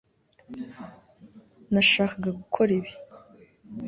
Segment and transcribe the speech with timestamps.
[1.73, 2.91] nashakaga gukora ibi